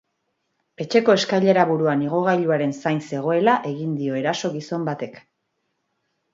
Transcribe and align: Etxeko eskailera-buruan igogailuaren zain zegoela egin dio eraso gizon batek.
Etxeko 0.85 1.15
eskailera-buruan 1.19 2.01
igogailuaren 2.07 2.75
zain 2.79 3.03
zegoela 3.11 3.57
egin 3.75 3.95
dio 4.01 4.19
eraso 4.25 4.55
gizon 4.59 4.93
batek. 4.93 5.25